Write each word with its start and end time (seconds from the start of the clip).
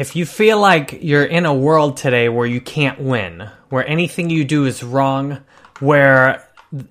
If 0.00 0.16
you 0.16 0.24
feel 0.24 0.58
like 0.58 1.00
you're 1.02 1.26
in 1.26 1.44
a 1.44 1.52
world 1.52 1.98
today 1.98 2.30
where 2.30 2.46
you 2.46 2.62
can't 2.62 2.98
win, 2.98 3.50
where 3.68 3.86
anything 3.86 4.30
you 4.30 4.46
do 4.46 4.64
is 4.64 4.82
wrong, 4.82 5.42
where 5.78 6.42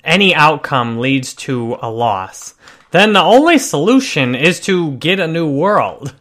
any 0.04 0.36
outcome 0.36 1.00
leads 1.00 1.34
to 1.50 1.80
a 1.82 1.90
loss, 1.90 2.54
then 2.92 3.14
the 3.14 3.24
only 3.24 3.58
solution 3.58 4.36
is 4.36 4.60
to 4.60 4.92
get 4.98 5.20
a 5.20 5.28
new 5.28 5.50
world. 5.50 6.14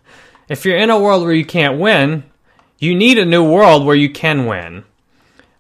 If 0.49 0.65
you're 0.65 0.79
in 0.79 0.89
a 0.89 0.99
world 0.99 1.25
where 1.25 1.35
you 1.35 1.45
can't 1.45 1.79
win, 1.79 2.23
you 2.79 2.95
need 2.95 3.19
a 3.19 3.27
new 3.27 3.47
world 3.47 3.85
where 3.85 3.95
you 3.95 4.09
can 4.09 4.47
win. 4.47 4.85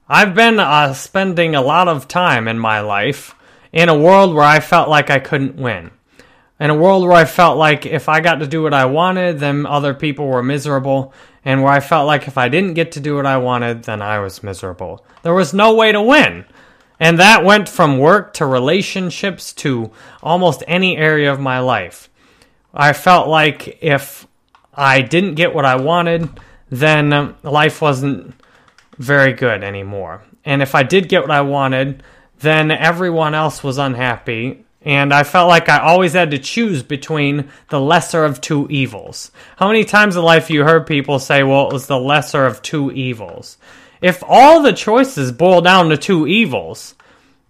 I've 0.09 0.35
been 0.35 0.59
uh, 0.59 0.95
spending 0.95 1.55
a 1.55 1.61
lot 1.61 1.89
of 1.89 2.09
time 2.09 2.49
in 2.49 2.59
my 2.59 2.81
life 2.81 3.35
in 3.71 3.91
a 3.91 3.99
world 3.99 4.35
where 4.35 4.47
I 4.47 4.61
felt 4.61 4.89
like 4.89 5.11
I 5.11 5.19
couldn't 5.19 5.57
win. 5.57 5.91
In 6.61 6.71
a 6.71 6.75
world 6.75 7.05
where 7.05 7.13
I 7.13 7.25
felt 7.25 7.57
like 7.57 7.87
if 7.87 8.09
I 8.09 8.21
got 8.21 8.37
to 8.37 8.47
do 8.47 8.63
what 8.63 8.75
I 8.75 8.85
wanted, 8.85 9.39
then 9.39 9.65
other 9.65 9.95
people 9.95 10.27
were 10.27 10.43
miserable, 10.43 11.13
and 11.45 11.63
where 11.63 11.73
I 11.73 11.81
felt 11.81 12.07
like 12.07 12.27
if 12.27 12.37
I 12.37 12.49
didn't 12.49 12.75
get 12.75 12.93
to 12.93 13.01
do 13.01 13.15
what 13.17 13.27
I 13.27 13.37
wanted, 13.37 13.85
then 13.85 14.03
I 14.03 14.19
was 14.19 14.43
miserable. 14.43 15.05
There 15.23 15.35
was 15.35 15.55
no 15.55 15.75
way 15.75 15.93
to 15.93 16.03
win. 16.03 16.45
And 17.01 17.21
that 17.21 17.45
went 17.45 17.69
from 17.69 17.99
work 17.99 18.35
to 18.35 18.47
relationships 18.47 19.53
to 19.55 19.93
almost 20.21 20.65
any 20.67 20.97
area 20.97 21.31
of 21.33 21.39
my 21.39 21.61
life. 21.61 22.11
I 22.75 22.93
felt 22.93 23.29
like 23.29 23.79
if 23.81 24.27
I 24.75 25.01
didn't 25.01 25.37
get 25.37 25.55
what 25.55 25.65
I 25.65 25.77
wanted, 25.77 26.29
then 26.71 27.37
life 27.45 27.81
wasn't 27.81 28.35
very 28.99 29.33
good 29.33 29.63
anymore. 29.63 30.25
And 30.45 30.61
if 30.61 30.75
I 30.75 30.83
did 30.83 31.09
get 31.09 31.23
what 31.23 31.31
I 31.31 31.43
wanted, 31.43 32.03
then 32.41 32.71
everyone 32.71 33.35
else 33.35 33.63
was 33.63 33.79
unhappy. 33.79 34.65
And 34.83 35.13
I 35.13 35.25
felt 35.25 35.49
like 35.49 35.69
I 35.69 35.79
always 35.79 36.13
had 36.13 36.31
to 36.31 36.39
choose 36.39 36.83
between 36.83 37.51
the 37.69 37.81
lesser 37.81 38.25
of 38.25 38.41
two 38.41 38.69
evils. 38.71 39.33
How 39.57 39.67
many 39.67 39.85
times 39.85 40.17
in 40.17 40.23
life 40.23 40.51
you 40.51 40.65
heard 40.65 40.87
people 40.87 41.19
say, 41.19 41.43
well, 41.43 41.69
it 41.69 41.73
was 41.73 41.87
the 41.87 41.99
lesser 41.99 42.47
of 42.47 42.63
two 42.63 42.93
evils? 42.93 43.59
If 44.01 44.23
all 44.27 44.63
the 44.63 44.73
choices 44.73 45.33
boil 45.33 45.61
down 45.61 45.89
to 45.89 45.97
two 45.97 46.27
evils, 46.27 46.95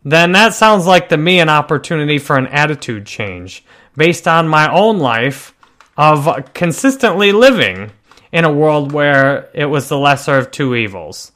then 0.05 0.33
that 0.33 0.55
sounds 0.55 0.87
like 0.87 1.11
to 1.11 1.17
me 1.17 1.41
an 1.41 1.51
opportunity 1.51 2.19
for 2.19 2.37
an 2.37 2.47
attitude 2.47 3.05
change 3.05 3.65
based 3.97 4.27
on 4.27 4.49
my 4.49 4.73
own 4.73 4.99
life 4.99 5.55
of 5.97 6.55
consistently 6.55 7.33
living 7.33 7.91
in 8.33 8.45
a 8.45 8.53
world 8.53 8.93
where 8.93 9.51
it 9.53 9.67
was 9.67 9.89
the 9.89 9.99
lesser 9.99 10.39
of 10.39 10.51
two 10.51 10.75
evils. 10.75 11.33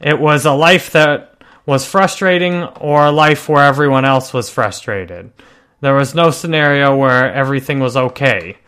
It 0.00 0.20
was 0.20 0.44
a 0.44 0.52
life 0.52 0.92
that 0.92 1.33
was 1.66 1.86
frustrating 1.86 2.62
or 2.62 3.06
a 3.06 3.12
life 3.12 3.48
where 3.48 3.64
everyone 3.64 4.04
else 4.04 4.32
was 4.32 4.50
frustrated. 4.50 5.32
There 5.80 5.94
was 5.94 6.14
no 6.14 6.30
scenario 6.30 6.96
where 6.96 7.32
everything 7.32 7.80
was 7.80 7.96
okay. 7.96 8.58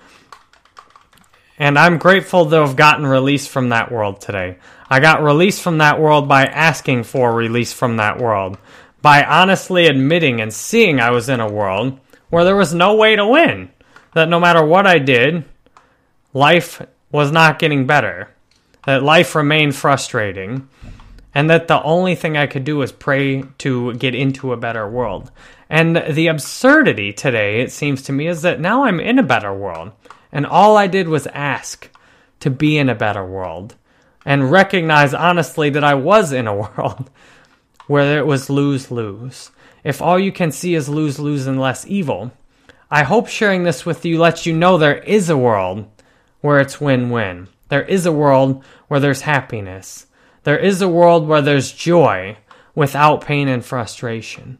And 1.58 1.78
I'm 1.78 1.98
grateful 1.98 2.48
to 2.48 2.56
have 2.56 2.76
gotten 2.76 3.06
released 3.06 3.48
from 3.48 3.70
that 3.70 3.90
world 3.90 4.20
today. 4.20 4.58
I 4.90 5.00
got 5.00 5.22
released 5.22 5.62
from 5.62 5.78
that 5.78 6.00
world 6.00 6.28
by 6.28 6.44
asking 6.44 7.04
for 7.04 7.32
release 7.34 7.72
from 7.72 7.96
that 7.96 8.18
world, 8.18 8.58
by 9.00 9.24
honestly 9.24 9.86
admitting 9.86 10.40
and 10.40 10.52
seeing 10.52 11.00
I 11.00 11.10
was 11.10 11.28
in 11.28 11.40
a 11.40 11.50
world 11.50 11.98
where 12.28 12.44
there 12.44 12.56
was 12.56 12.74
no 12.74 12.94
way 12.94 13.16
to 13.16 13.26
win. 13.26 13.70
That 14.14 14.28
no 14.28 14.38
matter 14.38 14.64
what 14.64 14.86
I 14.86 14.98
did, 14.98 15.44
life 16.32 16.82
was 17.10 17.32
not 17.32 17.58
getting 17.58 17.86
better. 17.86 18.30
That 18.84 19.02
life 19.02 19.34
remained 19.34 19.74
frustrating 19.74 20.68
and 21.36 21.50
that 21.50 21.68
the 21.68 21.82
only 21.82 22.14
thing 22.14 22.34
I 22.34 22.46
could 22.46 22.64
do 22.64 22.78
was 22.78 22.92
pray 22.92 23.42
to 23.58 23.92
get 23.92 24.14
into 24.14 24.54
a 24.54 24.56
better 24.56 24.88
world. 24.88 25.30
And 25.68 26.02
the 26.10 26.28
absurdity 26.28 27.12
today, 27.12 27.60
it 27.60 27.70
seems 27.70 28.00
to 28.04 28.12
me, 28.12 28.26
is 28.26 28.40
that 28.40 28.58
now 28.58 28.84
I'm 28.84 29.00
in 29.00 29.18
a 29.18 29.22
better 29.22 29.52
world, 29.52 29.92
and 30.32 30.46
all 30.46 30.78
I 30.78 30.86
did 30.86 31.08
was 31.08 31.26
ask 31.26 31.90
to 32.40 32.48
be 32.48 32.78
in 32.78 32.88
a 32.88 32.94
better 32.94 33.22
world 33.22 33.74
and 34.24 34.50
recognize 34.50 35.12
honestly 35.12 35.68
that 35.68 35.84
I 35.84 35.92
was 35.92 36.32
in 36.32 36.46
a 36.46 36.56
world 36.78 37.10
where 37.86 38.16
it 38.16 38.26
was 38.26 38.48
lose 38.48 38.90
lose. 38.90 39.50
If 39.84 40.00
all 40.00 40.18
you 40.18 40.32
can 40.32 40.50
see 40.50 40.74
is 40.74 40.88
lose 40.88 41.18
lose 41.18 41.46
and 41.46 41.60
less 41.60 41.86
evil, 41.86 42.32
I 42.90 43.02
hope 43.02 43.28
sharing 43.28 43.64
this 43.64 43.84
with 43.84 44.06
you 44.06 44.18
lets 44.18 44.46
you 44.46 44.56
know 44.56 44.78
there 44.78 45.00
is 45.00 45.28
a 45.28 45.36
world 45.36 45.84
where 46.40 46.60
it's 46.60 46.80
win 46.80 47.10
win. 47.10 47.48
There 47.68 47.84
is 47.84 48.06
a 48.06 48.10
world 48.10 48.64
where 48.88 49.00
there's 49.00 49.20
happiness 49.20 50.06
there 50.46 50.56
is 50.60 50.80
a 50.80 50.88
world 50.88 51.26
where 51.26 51.42
there's 51.42 51.72
joy 51.72 52.36
without 52.72 53.20
pain 53.20 53.48
and 53.48 53.64
frustration. 53.64 54.58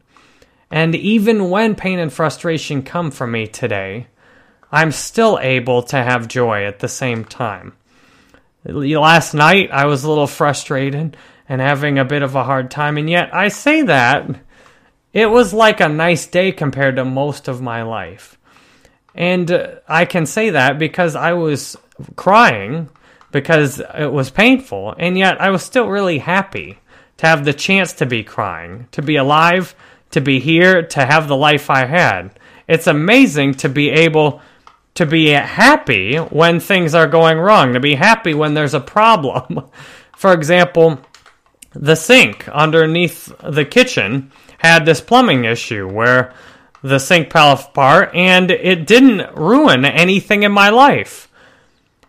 And 0.69 0.97
even 0.97 1.48
when 1.48 1.76
pain 1.76 2.00
and 2.00 2.12
frustration 2.12 2.82
come 2.82 3.12
for 3.12 3.24
me 3.24 3.47
today, 3.47 4.08
I'm 4.72 4.91
still 4.91 5.38
able 5.41 5.84
to 5.84 5.97
have 5.97 6.26
joy 6.26 6.64
at 6.64 6.80
the 6.80 6.88
same 6.88 7.24
time. 7.24 7.74
Last 8.64 9.32
night, 9.32 9.70
I 9.70 9.86
was 9.86 10.02
a 10.02 10.08
little 10.08 10.26
frustrated 10.26 11.16
and 11.48 11.60
having 11.60 12.00
a 12.00 12.04
bit 12.04 12.22
of 12.22 12.34
a 12.34 12.42
hard 12.42 12.68
time, 12.68 12.98
and 12.98 13.08
yet 13.08 13.32
I 13.32 13.47
say 13.47 13.82
that 13.82 14.28
it 15.12 15.26
was 15.26 15.54
like 15.54 15.78
a 15.78 15.88
nice 15.88 16.26
day 16.26 16.50
compared 16.50 16.97
to 16.97 17.04
most 17.04 17.47
of 17.47 17.62
my 17.62 17.82
life. 17.82 18.36
And 19.14 19.78
I 19.86 20.04
can 20.04 20.26
say 20.26 20.50
that 20.50 20.80
because 20.80 21.14
I 21.14 21.34
was 21.34 21.76
crying 22.16 22.88
because 23.36 23.80
it 23.80 24.10
was 24.10 24.30
painful, 24.30 24.94
and 24.98 25.19
yet 25.19 25.38
I 25.38 25.50
was 25.50 25.62
still 25.62 25.91
really 25.91 26.16
happy 26.16 26.78
to 27.19 27.26
have 27.26 27.44
the 27.44 27.52
chance 27.52 27.92
to 27.92 28.06
be 28.06 28.24
crying, 28.24 28.88
to 28.92 29.02
be 29.02 29.16
alive, 29.16 29.74
to 30.12 30.22
be 30.22 30.41
here, 30.41 30.82
to 30.82 31.04
have 31.04 31.28
the 31.28 31.36
life 31.36 31.69
I 31.69 31.84
had. 31.84 32.30
It's 32.66 32.86
amazing 32.86 33.56
to 33.56 33.69
be 33.69 33.91
able 33.91 34.41
to 34.94 35.04
be 35.04 35.28
happy 35.28 36.16
when 36.16 36.60
things 36.60 36.94
are 36.94 37.06
going 37.06 37.36
wrong, 37.36 37.74
to 37.74 37.80
be 37.80 37.94
happy 37.97 38.32
when 38.32 38.54
there's 38.54 38.72
a 38.72 38.80
problem. 38.80 39.70
For 40.16 40.32
example, 40.32 40.98
the 41.74 41.94
sink 41.94 42.48
underneath 42.48 43.30
the 43.47 43.66
kitchen 43.66 44.32
had 44.56 44.86
this 44.86 45.03
plumbing 45.03 45.44
issue 45.44 45.86
where 45.86 46.32
the 46.80 46.98
sink 46.98 47.30
fell 47.30 47.53
apart 47.53 48.14
and 48.14 48.50
it 48.50 48.86
didn't 48.86 49.36
ruin 49.36 49.84
anything 49.84 50.42
in 50.42 50.53
my 50.53 50.70
life. 50.70 51.25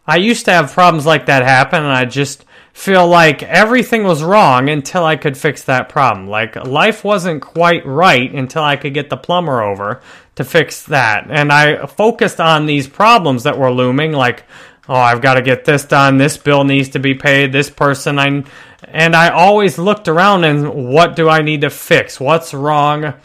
I 0.07 0.18
used 0.18 0.45
to 0.45 0.51
have 0.51 0.72
problems 0.72 1.06
like 1.06 1.25
that 1.25 1.44
happen, 1.44 1.84
and 1.84 1.91
I 1.91 2.06
just 2.06 2.45
feel 2.78 3.07
like 3.07 3.41
everything 3.41 4.03
was 4.03 4.23
wrong 4.23 4.69
until 4.69 5.03
I 5.03 5.16
could 5.16 5.35
fix 5.35 5.63
that 5.63 5.90
problem. 5.90 6.28
Like 6.28 6.56
life 6.56 7.03
wasn't 7.03 7.41
quite 7.41 7.84
right 7.88 8.31
until 8.31 8.63
I 8.63 8.75
could 8.75 8.94
get 8.94 9.09
the 9.09 9.18
plumber 9.18 9.63
over 9.63 10.01
to 10.35 10.44
fix 10.44 10.84
that. 10.84 11.25
And 11.28 11.51
I 11.51 11.88
focused 11.88 12.40
on 12.40 12.68
these 12.68 12.88
problems 12.88 13.44
that 13.44 13.57
were 13.57 13.72
looming, 13.72 14.12
like, 14.12 14.44
oh, 14.88 14.94
I've 14.94 15.23
got 15.23 15.34
to 15.34 15.41
get 15.41 15.66
this 15.66 15.85
done, 15.85 16.18
this 16.18 16.38
bill 16.38 16.63
needs 16.63 16.89
to 16.89 17.00
be 17.00 17.16
paid, 17.16 17.51
this 17.51 17.72
person 17.72 18.19
I 18.19 18.44
and 18.84 19.16
I 19.16 19.29
always 19.29 19.79
looked 19.79 20.07
around 20.07 20.44
and 20.44 20.91
what 20.94 21.16
do 21.16 21.28
I 21.28 21.41
need 21.41 21.62
to 21.62 21.72
fix? 21.72 22.19
What's 22.19 22.53
wrong? 22.53 23.16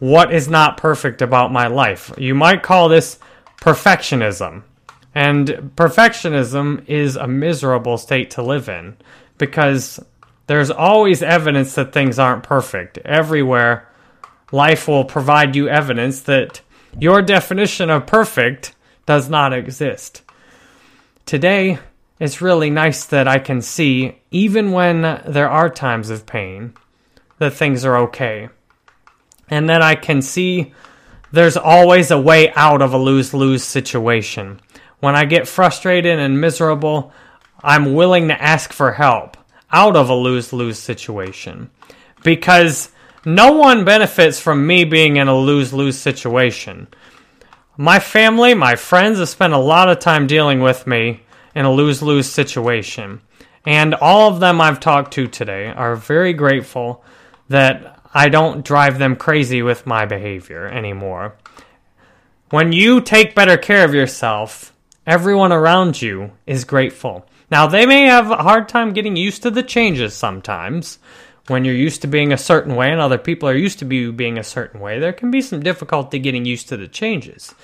What 0.00 0.34
is 0.34 0.48
not 0.48 0.76
perfect 0.76 1.22
about 1.22 1.52
my 1.52 1.68
life? 1.68 2.12
You 2.18 2.34
might 2.34 2.64
call 2.64 2.88
this 2.88 3.18
perfectionism. 3.60 4.64
And 5.18 5.72
perfectionism 5.74 6.88
is 6.88 7.16
a 7.16 7.26
miserable 7.26 7.98
state 7.98 8.30
to 8.30 8.42
live 8.42 8.68
in 8.68 8.96
because 9.36 9.98
there's 10.46 10.70
always 10.70 11.24
evidence 11.24 11.74
that 11.74 11.92
things 11.92 12.20
aren't 12.20 12.44
perfect. 12.44 12.98
Everywhere, 12.98 13.88
life 14.52 14.86
will 14.86 15.04
provide 15.04 15.56
you 15.56 15.68
evidence 15.68 16.20
that 16.20 16.60
your 17.00 17.20
definition 17.20 17.90
of 17.90 18.06
perfect 18.06 18.76
does 19.06 19.28
not 19.28 19.52
exist. 19.52 20.22
Today, 21.26 21.80
it's 22.20 22.40
really 22.40 22.70
nice 22.70 23.04
that 23.06 23.26
I 23.26 23.40
can 23.40 23.60
see, 23.60 24.20
even 24.30 24.70
when 24.70 25.02
there 25.26 25.50
are 25.50 25.68
times 25.68 26.10
of 26.10 26.26
pain, 26.26 26.74
that 27.38 27.54
things 27.54 27.84
are 27.84 27.96
okay. 27.96 28.50
And 29.50 29.68
that 29.68 29.82
I 29.82 29.96
can 29.96 30.22
see 30.22 30.72
there's 31.32 31.56
always 31.56 32.12
a 32.12 32.20
way 32.20 32.52
out 32.54 32.82
of 32.82 32.94
a 32.94 32.98
lose 32.98 33.34
lose 33.34 33.64
situation. 33.64 34.60
When 35.00 35.14
I 35.14 35.24
get 35.24 35.48
frustrated 35.48 36.18
and 36.18 36.40
miserable, 36.40 37.12
I'm 37.62 37.94
willing 37.94 38.28
to 38.28 38.42
ask 38.42 38.72
for 38.72 38.92
help 38.92 39.36
out 39.72 39.96
of 39.96 40.08
a 40.08 40.14
lose 40.14 40.52
lose 40.52 40.78
situation. 40.78 41.70
Because 42.24 42.90
no 43.24 43.52
one 43.52 43.84
benefits 43.84 44.40
from 44.40 44.66
me 44.66 44.84
being 44.84 45.16
in 45.16 45.28
a 45.28 45.36
lose 45.36 45.72
lose 45.72 45.98
situation. 45.98 46.88
My 47.76 48.00
family, 48.00 48.54
my 48.54 48.74
friends 48.74 49.18
have 49.18 49.28
spent 49.28 49.52
a 49.52 49.58
lot 49.58 49.88
of 49.88 50.00
time 50.00 50.26
dealing 50.26 50.60
with 50.60 50.86
me 50.86 51.22
in 51.54 51.64
a 51.64 51.72
lose 51.72 52.02
lose 52.02 52.28
situation. 52.28 53.20
And 53.64 53.94
all 53.94 54.30
of 54.32 54.40
them 54.40 54.60
I've 54.60 54.80
talked 54.80 55.12
to 55.14 55.26
today 55.26 55.66
are 55.66 55.94
very 55.94 56.32
grateful 56.32 57.04
that 57.48 58.00
I 58.14 58.28
don't 58.28 58.64
drive 58.64 58.98
them 58.98 59.14
crazy 59.16 59.62
with 59.62 59.86
my 59.86 60.06
behavior 60.06 60.66
anymore. 60.66 61.36
When 62.50 62.72
you 62.72 63.00
take 63.00 63.34
better 63.34 63.58
care 63.58 63.84
of 63.84 63.94
yourself, 63.94 64.72
everyone 65.08 65.52
around 65.52 66.02
you 66.02 66.30
is 66.46 66.66
grateful. 66.66 67.26
Now, 67.50 67.66
they 67.66 67.86
may 67.86 68.02
have 68.02 68.30
a 68.30 68.36
hard 68.36 68.68
time 68.68 68.92
getting 68.92 69.16
used 69.16 69.42
to 69.42 69.50
the 69.50 69.62
changes 69.62 70.12
sometimes. 70.12 70.98
When 71.46 71.64
you're 71.64 71.74
used 71.74 72.02
to 72.02 72.06
being 72.06 72.30
a 72.30 72.36
certain 72.36 72.76
way 72.76 72.92
and 72.92 73.00
other 73.00 73.16
people 73.16 73.48
are 73.48 73.56
used 73.56 73.78
to 73.78 73.86
be 73.86 74.10
being 74.10 74.36
a 74.36 74.44
certain 74.44 74.80
way, 74.80 74.98
there 74.98 75.14
can 75.14 75.30
be 75.30 75.40
some 75.40 75.62
difficulty 75.62 76.18
getting 76.18 76.44
used 76.44 76.68
to 76.68 76.76
the 76.76 76.86
changes. 76.86 77.54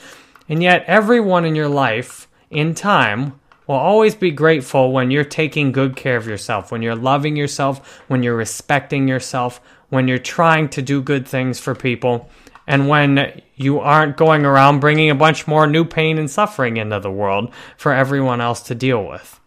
And 0.49 0.63
yet, 0.63 0.85
everyone 0.87 1.45
in 1.45 1.55
your 1.55 1.69
life, 1.69 2.29
in 2.49 2.75
time, 2.75 3.39
will 3.67 3.77
always 3.77 4.15
be 4.15 4.31
grateful 4.31 4.91
when 4.91 5.11
you're 5.11 5.23
taking 5.23 5.71
good 5.71 5.97
care 5.97 6.17
of 6.17 6.27
yourself, 6.27 6.73
when 6.73 6.81
you're 6.81 6.97
loving 6.97 7.37
yourself, 7.37 8.03
when 8.09 8.23
you're 8.23 8.37
respecting 8.37 9.07
yourself, 9.07 9.61
when 9.91 10.09
you're 10.09 10.19
trying 10.19 10.71
to 10.71 10.81
do 10.81 11.03
good 11.03 11.29
things 11.29 11.61
for 11.61 11.75
people, 11.75 12.31
and 12.67 12.89
when 12.89 13.43
you 13.57 13.79
aren't 13.79 14.17
going 14.17 14.45
around 14.45 14.81
bringing 14.81 15.11
a 15.11 15.15
bunch 15.15 15.47
more 15.47 15.67
new 15.67 15.85
pain 15.85 16.19
and 16.19 16.31
suffering 16.31 16.77
into 16.77 16.99
the 17.01 17.11
world 17.11 17.53
for 17.77 17.93
everyone 17.93 18.41
else 18.41 18.63
to 18.63 18.75
deal 18.75 19.07
with. 19.07 19.41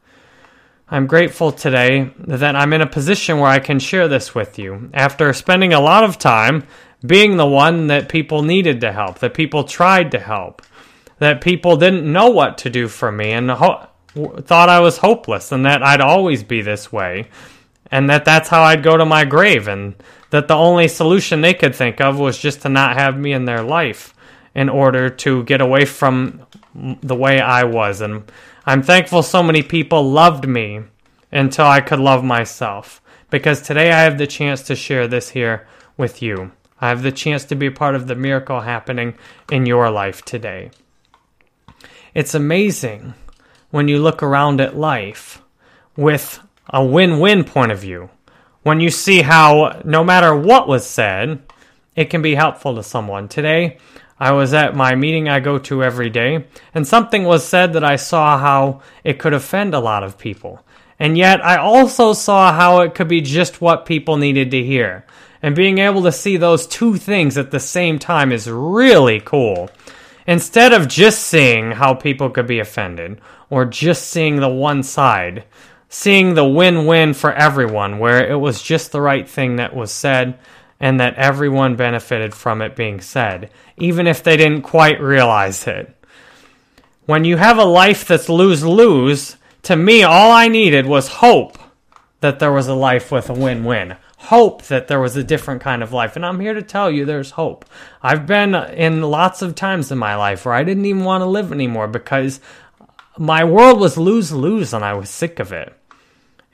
I'm 0.90 1.08
grateful 1.08 1.52
today 1.52 2.14
that 2.18 2.56
I'm 2.56 2.72
in 2.72 2.82
a 2.82 2.88
position 2.88 3.40
where 3.40 3.50
I 3.50 3.60
can 3.60 3.80
share 3.80 4.08
this 4.08 4.34
with 4.34 4.58
you 4.58 4.90
after 4.94 5.34
spending 5.34 5.74
a 5.74 5.82
lot 5.82 6.06
of 6.06 6.18
time 6.18 6.66
being 7.06 7.38
the 7.38 7.46
one 7.46 7.88
that 7.88 8.10
people 8.10 8.42
needed 8.42 8.82
to 8.82 8.92
help, 8.92 9.20
that 9.20 9.34
people 9.34 9.66
tried 9.66 10.12
to 10.12 10.20
help, 10.20 10.62
that 11.20 11.42
people 11.42 11.76
didn't 11.76 12.12
know 12.12 12.30
what 12.30 12.58
to 12.60 12.70
do 12.70 12.88
for 12.88 13.12
me 13.12 13.32
and 13.32 13.52
ho- 13.52 13.88
thought 14.42 14.70
I 14.70 14.80
was 14.80 14.98
hopeless 14.98 15.52
and 15.52 15.66
that 15.66 15.84
I'd 15.84 16.02
always 16.02 16.44
be 16.44 16.62
this 16.62 16.92
way 16.92 17.30
and 17.92 18.10
that 18.10 18.26
that's 18.26 18.50
how 18.50 18.64
I'd 18.64 18.84
go 18.84 18.98
to 18.98 19.06
my 19.06 19.26
grave 19.26 19.68
and 19.68 19.96
that 20.30 20.48
the 20.48 20.56
only 20.56 20.88
solution 20.88 21.42
they 21.42 21.54
could 21.54 21.76
think 21.76 22.02
of 22.02 22.20
was 22.20 22.38
just 22.38 22.62
to 22.62 22.70
not 22.70 22.98
have 22.98 23.18
me 23.18 23.34
in 23.34 23.46
their 23.46 23.64
life 23.64 24.14
in 24.54 24.70
order 24.70 25.10
to 25.10 25.44
get 25.44 25.62
away 25.62 25.86
from 25.86 26.46
the 26.74 27.16
way 27.16 27.40
I 27.40 27.64
was 27.64 28.02
and 28.02 28.30
I'm 28.68 28.84
thankful 28.84 29.24
so 29.24 29.42
many 29.42 29.64
people 29.64 30.12
loved 30.12 30.46
me 30.46 30.82
until 31.32 31.66
I 31.66 31.80
could 31.80 32.02
love 32.02 32.26
myself. 32.26 33.02
Because 33.30 33.62
today 33.62 33.94
I 33.94 34.02
have 34.02 34.18
the 34.18 34.28
chance 34.28 34.62
to 34.64 34.76
share 34.76 35.08
this 35.08 35.30
here 35.30 35.66
with 35.96 36.22
you. 36.22 36.52
I 36.82 36.90
have 36.90 37.02
the 37.02 37.14
chance 37.14 37.46
to 37.46 37.56
be 37.56 37.70
part 37.70 37.96
of 37.96 38.08
the 38.08 38.16
miracle 38.16 38.60
happening 38.60 39.16
in 39.50 39.66
your 39.66 39.90
life 39.90 40.24
today. 40.26 40.72
It's 42.14 42.36
amazing 42.36 43.14
when 43.72 43.88
you 43.88 44.00
look 44.00 44.22
around 44.22 44.60
at 44.60 44.76
life 44.76 45.42
with 45.96 46.42
a 46.70 46.84
win 46.84 47.20
win 47.20 47.46
point 47.46 47.72
of 47.72 47.80
view. 47.80 48.10
When 48.68 48.82
you 48.82 48.90
see 48.90 49.22
how, 49.22 49.82
no 49.86 50.04
matter 50.04 50.36
what 50.36 50.68
was 50.68 50.86
said, 50.86 51.42
it 51.96 52.10
can 52.10 52.22
be 52.22 52.36
helpful 52.36 52.76
to 52.76 52.84
someone. 52.84 53.30
Today, 53.30 53.78
I 54.20 54.34
was 54.34 54.54
at 54.54 54.76
my 54.76 54.94
meeting 54.94 55.30
I 55.30 55.40
go 55.40 55.58
to 55.58 55.86
every 55.86 56.10
day, 56.10 56.48
and 56.74 56.86
something 56.86 57.24
was 57.24 57.48
said 57.48 57.72
that 57.72 57.86
I 57.86 57.96
saw 57.96 58.38
how 58.38 58.82
it 59.06 59.20
could 59.20 59.32
offend 59.32 59.74
a 59.74 59.80
lot 59.80 60.04
of 60.04 60.18
people. 60.18 60.66
And 61.00 61.18
yet, 61.18 61.46
I 61.46 61.56
also 61.56 62.12
saw 62.12 62.52
how 62.52 62.82
it 62.82 62.94
could 62.94 63.08
be 63.08 63.22
just 63.22 63.62
what 63.62 63.86
people 63.86 64.18
needed 64.18 64.52
to 64.52 64.62
hear. 64.62 65.06
And 65.42 65.56
being 65.56 65.78
able 65.78 66.04
to 66.04 66.12
see 66.12 66.36
those 66.36 66.68
two 66.68 66.98
things 66.98 67.38
at 67.38 67.52
the 67.52 67.62
same 67.62 67.98
time 68.00 68.34
is 68.34 68.52
really 68.52 69.22
cool. 69.22 69.70
Instead 70.28 70.74
of 70.74 70.90
just 70.90 71.24
seeing 71.24 71.72
how 71.72 71.94
people 71.94 72.30
could 72.30 72.48
be 72.48 72.60
offended, 72.60 73.22
or 73.50 73.64
just 73.64 74.10
seeing 74.10 74.42
the 74.42 74.50
one 74.50 74.84
side, 74.84 75.46
seeing 75.90 76.34
the 76.34 76.46
win 76.46 76.86
win 76.86 77.14
for 77.14 77.32
everyone, 77.34 78.00
where 78.00 78.26
it 78.26 78.40
was 78.40 78.62
just 78.62 78.92
the 78.92 79.02
right 79.02 79.28
thing 79.28 79.56
that 79.58 79.76
was 79.76 79.92
said 79.92 80.38
and 80.80 81.00
that 81.00 81.16
everyone 81.16 81.76
benefited 81.76 82.34
from 82.34 82.62
it 82.62 82.76
being 82.76 83.02
said, 83.02 83.50
even 83.78 84.08
if 84.08 84.24
they 84.24 84.38
didn't 84.38 84.62
quite 84.62 85.02
realize 85.02 85.66
it. 85.68 85.94
When 87.06 87.24
you 87.24 87.38
have 87.38 87.58
a 87.58 87.66
life 87.66 88.06
that's 88.06 88.30
lose 88.30 88.64
lose, 88.64 89.38
to 89.64 89.76
me, 89.76 90.04
all 90.04 90.32
I 90.32 90.50
needed 90.50 90.86
was 90.86 91.08
hope 91.08 91.58
that 92.20 92.40
there 92.40 92.52
was 92.52 92.68
a 92.68 92.74
life 92.74 93.12
with 93.12 93.30
a 93.30 93.34
win 93.34 93.64
win. 93.64 93.96
Hope 94.18 94.64
that 94.64 94.88
there 94.88 95.00
was 95.00 95.16
a 95.16 95.24
different 95.24 95.62
kind 95.62 95.84
of 95.84 95.94
life. 95.94 96.16
And 96.16 96.26
I'm 96.26 96.40
here 96.40 96.54
to 96.54 96.62
tell 96.62 96.92
you 96.92 97.06
there's 97.06 97.32
hope. 97.32 97.66
I've 98.02 98.26
been 98.26 98.56
in 98.56 99.02
lots 99.02 99.42
of 99.42 99.56
times 99.56 99.92
in 99.92 99.98
my 99.98 100.16
life 100.16 100.46
where 100.46 100.54
I 100.54 100.64
didn't 100.64 100.86
even 100.86 101.04
want 101.04 101.22
to 101.22 101.30
live 101.30 101.52
anymore 101.52 101.88
because 101.88 102.40
my 103.18 103.44
world 103.44 103.80
was 103.80 103.98
lose 103.98 104.32
lose 104.32 104.74
and 104.74 104.84
I 104.84 104.94
was 104.94 105.10
sick 105.10 105.40
of 105.40 105.52
it. 105.52 105.77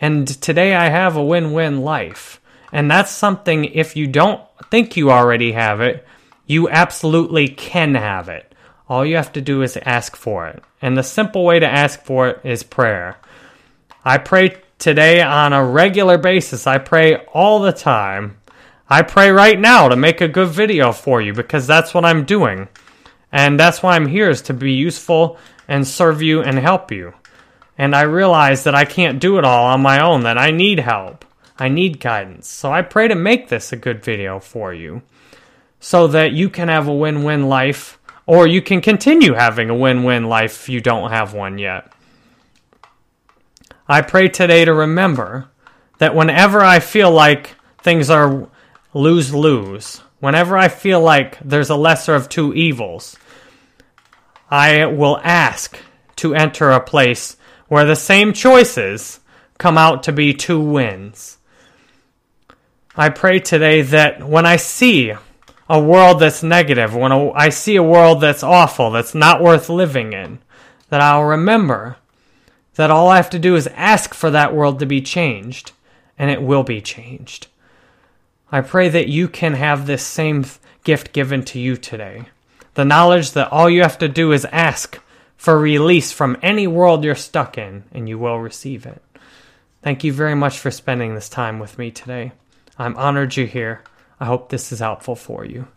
And 0.03 0.27
today 0.27 0.75
I 0.75 0.89
have 0.89 1.15
a 1.15 1.23
win 1.23 1.53
win 1.53 1.79
life. 1.79 2.41
And 2.73 2.91
that's 2.91 3.09
something, 3.09 3.63
if 3.63 3.95
you 3.95 4.05
don't 4.05 4.41
think 4.69 4.97
you 4.97 5.09
already 5.09 5.53
have 5.53 5.79
it, 5.79 6.05
you 6.45 6.67
absolutely 6.67 7.47
can 7.47 7.95
have 7.95 8.27
it. 8.27 8.53
All 8.89 9.05
you 9.05 9.15
have 9.15 9.31
to 9.31 9.39
do 9.39 9.61
is 9.61 9.77
ask 9.77 10.17
for 10.17 10.45
it. 10.50 10.61
And 10.81 10.97
the 10.97 11.03
simple 11.03 11.45
way 11.45 11.57
to 11.57 11.65
ask 11.65 12.03
for 12.03 12.27
it 12.27 12.41
is 12.44 12.63
prayer. 12.63 13.15
I 14.03 14.17
pray 14.17 14.57
today 14.77 15.21
on 15.21 15.53
a 15.53 15.63
regular 15.63 16.17
basis. 16.17 16.67
I 16.67 16.79
pray 16.79 17.15
all 17.27 17.61
the 17.61 17.71
time. 17.71 18.35
I 18.89 19.03
pray 19.03 19.29
right 19.29 19.57
now 19.57 19.88
to 19.88 19.95
make 19.95 20.19
a 20.19 20.27
good 20.27 20.49
video 20.49 20.91
for 20.91 21.21
you 21.21 21.31
because 21.31 21.65
that's 21.65 21.94
what 21.94 22.03
I'm 22.03 22.25
doing. 22.25 22.67
And 23.31 23.57
that's 23.57 23.81
why 23.81 23.95
I'm 23.95 24.07
here 24.07 24.29
is 24.29 24.41
to 24.41 24.53
be 24.53 24.73
useful 24.73 25.38
and 25.69 25.88
serve 25.88 26.21
you 26.21 26.41
and 26.41 26.59
help 26.59 26.91
you. 26.91 27.13
And 27.77 27.95
I 27.95 28.03
realize 28.03 28.63
that 28.63 28.75
I 28.75 28.85
can't 28.85 29.19
do 29.19 29.37
it 29.37 29.45
all 29.45 29.65
on 29.65 29.81
my 29.81 30.03
own, 30.03 30.23
that 30.23 30.37
I 30.37 30.51
need 30.51 30.79
help. 30.79 31.25
I 31.57 31.69
need 31.69 31.99
guidance. 31.99 32.47
So 32.47 32.71
I 32.71 32.81
pray 32.81 33.07
to 33.07 33.15
make 33.15 33.49
this 33.49 33.71
a 33.71 33.77
good 33.77 34.03
video 34.03 34.39
for 34.39 34.73
you 34.73 35.01
so 35.79 36.07
that 36.07 36.31
you 36.31 36.49
can 36.49 36.67
have 36.67 36.87
a 36.87 36.93
win 36.93 37.23
win 37.23 37.47
life 37.47 37.99
or 38.25 38.47
you 38.47 38.61
can 38.61 38.81
continue 38.81 39.33
having 39.33 39.69
a 39.69 39.75
win 39.75 40.03
win 40.03 40.25
life 40.25 40.63
if 40.63 40.69
you 40.69 40.81
don't 40.81 41.11
have 41.11 41.33
one 41.33 41.57
yet. 41.57 41.91
I 43.87 44.01
pray 44.01 44.29
today 44.29 44.65
to 44.65 44.73
remember 44.73 45.49
that 45.97 46.15
whenever 46.15 46.61
I 46.61 46.79
feel 46.79 47.11
like 47.11 47.55
things 47.81 48.09
are 48.09 48.49
lose 48.93 49.33
lose, 49.33 49.97
whenever 50.19 50.57
I 50.57 50.69
feel 50.69 51.01
like 51.01 51.37
there's 51.39 51.69
a 51.69 51.75
lesser 51.75 52.15
of 52.15 52.29
two 52.29 52.53
evils, 52.53 53.17
I 54.49 54.85
will 54.85 55.19
ask 55.23 55.77
to 56.17 56.33
enter 56.33 56.71
a 56.71 56.79
place 56.79 57.35
where 57.73 57.85
the 57.85 57.95
same 57.95 58.33
choices 58.33 59.19
come 59.57 59.79
out 59.79 60.03
to 60.03 60.11
be 60.11 60.31
two 60.31 60.59
wins. 60.59 61.39
I 62.95 63.09
pray 63.09 63.39
today 63.39 63.81
that 63.81 64.21
when 64.21 64.45
I 64.45 64.57
see 64.57 65.11
a 65.67 65.81
world 65.81 66.19
that's 66.19 66.43
negative, 66.43 66.93
when 66.93 67.11
I 67.11 67.49
see 67.49 67.75
a 67.75 67.81
world 67.81 68.21
that's 68.21 68.43
awful, 68.43 68.91
that's 68.91 69.15
not 69.15 69.41
worth 69.41 69.69
living 69.69 70.13
in, 70.13 70.37
that 70.89 71.01
I'll 71.01 71.23
remember 71.23 71.97
that 72.75 72.91
all 72.91 73.09
I 73.09 73.15
have 73.15 73.31
to 73.31 73.39
do 73.39 73.55
is 73.55 73.65
ask 73.73 74.13
for 74.13 74.29
that 74.29 74.53
world 74.53 74.77
to 74.77 74.85
be 74.85 75.01
changed, 75.01 75.71
and 76.15 76.29
it 76.29 76.43
will 76.43 76.61
be 76.61 76.79
changed. 76.79 77.47
I 78.51 78.61
pray 78.61 78.87
that 78.89 79.07
you 79.07 79.27
can 79.27 79.55
have 79.55 79.87
this 79.87 80.05
same 80.05 80.45
gift 80.83 81.11
given 81.11 81.43
to 81.45 81.59
you 81.59 81.75
today. 81.77 82.25
The 82.75 82.85
knowledge 82.85 83.31
that 83.31 83.51
all 83.51 83.67
you 83.67 83.81
have 83.81 83.97
to 83.97 84.07
do 84.07 84.31
is 84.31 84.45
ask 84.51 84.99
for 85.44 85.60
release 85.60 86.13
from 86.13 86.38
any 86.42 86.66
world 86.68 87.04
you're 87.04 87.16
stuck 87.16 87.57
in, 87.57 87.84
and 87.92 88.07
you 88.07 88.18
will 88.18 88.40
receive 88.40 88.86
it. 88.86 89.04
Thank 89.81 90.06
you 90.06 90.13
very 90.13 90.36
much 90.36 90.57
for 90.57 90.72
spending 90.72 91.16
this 91.16 91.28
time 91.28 91.59
with 91.59 91.78
me 91.78 91.92
today. 91.92 92.31
I'm 92.78 92.95
honored 92.95 93.35
you're 93.35 93.45
here. 93.45 93.81
I 94.21 94.26
hope 94.26 94.47
this 94.47 94.71
is 94.71 94.80
helpful 94.80 95.18
for 95.18 95.44
you. 95.44 95.68